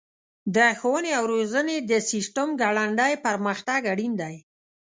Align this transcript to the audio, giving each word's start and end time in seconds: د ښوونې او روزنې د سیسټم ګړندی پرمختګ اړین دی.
د 0.55 0.57
ښوونې 0.79 1.11
او 1.17 1.23
روزنې 1.33 1.77
د 1.91 1.93
سیسټم 2.11 2.47
ګړندی 2.61 3.13
پرمختګ 3.25 3.81
اړین 3.93 4.13
دی. 4.21 4.35